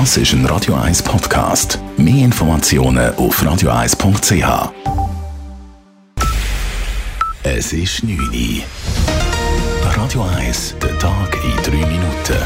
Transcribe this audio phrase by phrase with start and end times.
[0.00, 1.78] Das ist ein Radio 1 Podcast.
[1.96, 4.72] Mehr Informationen auf radio1.ch.
[7.44, 8.64] Es ist 9 Uhr.
[9.96, 12.42] Radio 1, der Tag in 3 Minuten.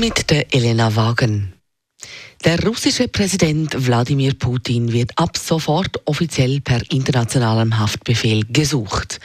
[0.00, 1.52] Mit der Elena Wagen.
[2.42, 9.20] Der russische Präsident Wladimir Putin wird ab sofort offiziell per internationalem Haftbefehl gesucht.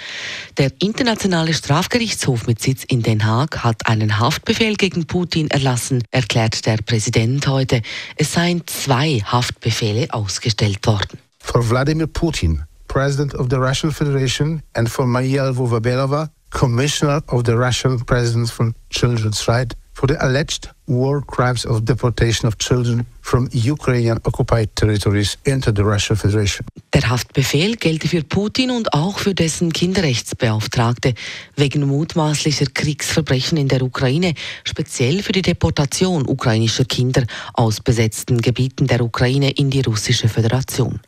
[0.57, 6.65] Der Internationale Strafgerichtshof mit Sitz in Den Haag hat einen Haftbefehl gegen Putin erlassen, erklärt
[6.65, 7.83] der Präsident heute.
[8.15, 11.19] Es seien zwei Haftbefehle ausgestellt worden.
[11.37, 17.53] For Wladimir Putin, President of the Russian Federation, and for Maria Lvova-Belova, Commissioner of the
[17.53, 23.47] Russian President for Children's Rights, for the alleged war crimes of deportation of children from
[23.51, 26.65] Ukrainian occupied territories into the Russian Federation.
[26.97, 31.13] Der Haftbefehl gelte für Putin und auch für dessen Kinderrechtsbeauftragte
[31.55, 34.33] wegen mutmaßlicher Kriegsverbrechen in der Ukraine,
[34.63, 37.23] speziell für die Deportation ukrainischer Kinder
[37.53, 40.99] aus besetzten Gebieten der Ukraine in die russische Föderation.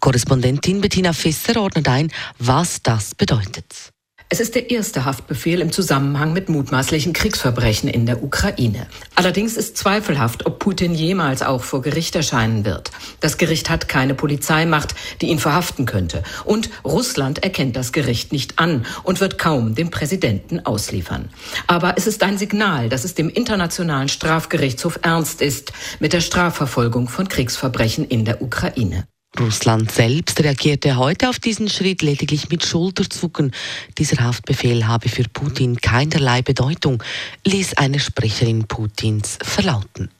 [0.00, 3.92] Korrespondentin Bettina Fisser ordnet ein, was das bedeutet.
[4.30, 8.86] Es ist der erste Haftbefehl im Zusammenhang mit mutmaßlichen Kriegsverbrechen in der Ukraine.
[9.14, 12.90] Allerdings ist zweifelhaft, ob Putin jemals auch vor Gericht erscheinen wird.
[13.20, 16.22] Das Gericht hat keine Polizeimacht, die ihn verhaften könnte.
[16.44, 21.30] Und Russland erkennt das Gericht nicht an und wird kaum den Präsidenten ausliefern.
[21.66, 27.08] Aber es ist ein Signal, dass es dem Internationalen Strafgerichtshof ernst ist mit der Strafverfolgung
[27.08, 29.06] von Kriegsverbrechen in der Ukraine.
[29.38, 33.52] Russland selbst reagierte heute auf diesen Schritt lediglich mit Schulterzucken.
[33.96, 37.02] Dieser Haftbefehl habe für Putin keinerlei Bedeutung,
[37.46, 40.10] ließ eine Sprecherin Putins verlauten.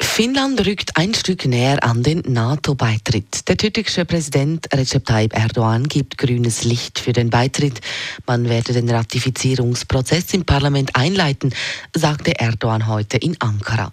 [0.00, 3.48] Finnland rückt ein Stück näher an den NATO-Beitritt.
[3.48, 7.80] Der türkische Präsident Recep Tayyip Erdogan gibt grünes Licht für den Beitritt.
[8.24, 11.52] Man werde den Ratifizierungsprozess im Parlament einleiten,
[11.96, 13.92] sagte Erdogan heute in Ankara.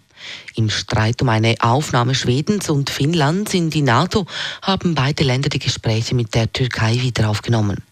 [0.56, 4.26] Im Streit um eine Aufnahme Schwedens und Finnlands in die NATO
[4.62, 7.83] haben beide Länder die Gespräche mit der Türkei wieder aufgenommen.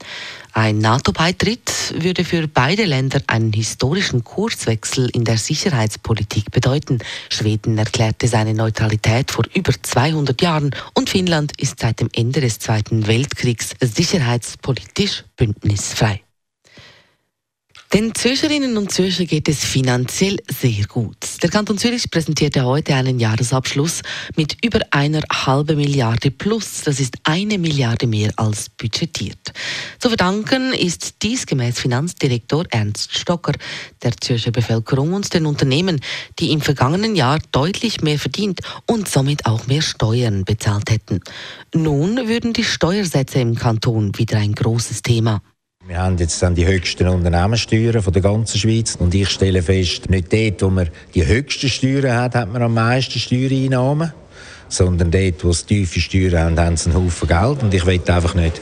[0.56, 7.00] Ein NATO-Beitritt würde für beide Länder einen historischen Kurswechsel in der Sicherheitspolitik bedeuten.
[7.30, 12.60] Schweden erklärte seine Neutralität vor über 200 Jahren und Finnland ist seit dem Ende des
[12.60, 16.22] Zweiten Weltkriegs sicherheitspolitisch bündnisfrei.
[17.94, 21.18] Den Zürcherinnen und Zürcher geht es finanziell sehr gut.
[21.44, 24.02] Der Kanton Zürich präsentierte heute einen Jahresabschluss
[24.38, 26.84] mit über einer halben Milliarde plus.
[26.86, 29.52] Das ist eine Milliarde mehr als budgetiert.
[30.00, 33.52] Zu verdanken ist dies gemäß Finanzdirektor Ernst Stocker
[34.04, 36.00] der Zürcher Bevölkerung und den Unternehmen,
[36.40, 41.20] die im vergangenen Jahr deutlich mehr verdient und somit auch mehr Steuern bezahlt hätten.
[41.76, 45.42] Nun würden die Steuersätze im Kanton wieder ein großes Thema.
[45.86, 50.10] Wir haben jetzt dann die höchsten Unternehmenssteuern von der ganzen Schweiz und ich stelle fest,
[50.10, 54.14] nicht dort, wo man die höchsten Steuern hat, hat man am meisten Steuereinnahmen,
[54.70, 58.00] sondern dort, wo es tiefe Steuern haben, haben sie einen Haufen Geld und ich will
[58.08, 58.62] einfach nicht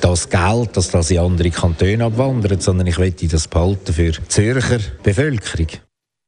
[0.00, 4.28] das Geld, dass das in andere Kantone abwandert, sondern ich will das behalten für die
[4.28, 5.68] Zürcher Bevölkerung.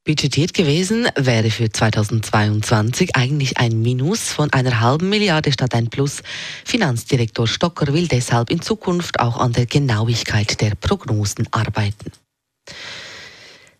[0.05, 6.23] Budgetiert gewesen wäre für 2022 eigentlich ein Minus von einer halben Milliarde statt ein Plus.
[6.65, 12.11] Finanzdirektor Stocker will deshalb in Zukunft auch an der Genauigkeit der Prognosen arbeiten.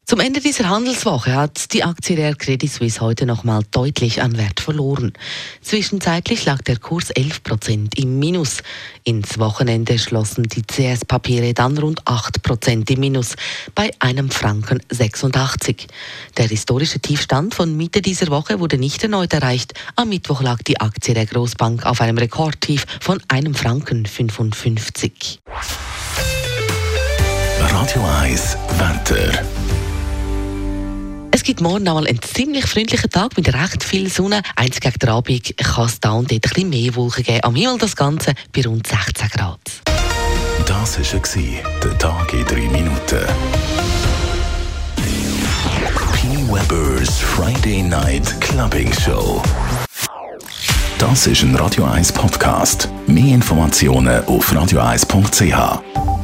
[0.06, 4.60] Zum Ende dieser Handelswoche hat die Aktie der Credit Suisse heute nochmal deutlich an Wert
[4.60, 5.14] verloren.
[5.62, 8.58] Zwischenzeitlich lag der Kurs 11 Prozent im Minus.
[9.06, 13.36] Ins Wochenende schlossen die CS-Papiere dann rund 8 Prozent im Minus
[13.76, 15.88] bei einem Franken 86.
[16.38, 19.74] Der historische Tiefstand von Mitte dieser Woche wurde nicht erneut erreicht.
[19.96, 25.40] Am Mittwoch lag die Aktie der Großbank auf einem Rekordtief von einem Franken 55.
[27.58, 29.53] Radio 1 Wetter.
[31.44, 34.44] Es gibt morgen einmal einen ziemlich freundlichen Tag mit recht viel Sonne.
[34.56, 37.44] Eins gegen den Abend kann es da und dort ein bisschen mehr Wolken geben.
[37.44, 39.60] Am Himmel das Ganze bei rund 16 Grad.
[40.66, 43.20] Das war der Tag in 3 Minuten.
[46.14, 46.28] P.
[46.48, 49.44] Weber's Friday Night Clubbing Show.
[50.98, 52.88] Das ist ein Radio 1 Podcast.
[53.06, 56.23] Mehr Informationen auf radio1.ch.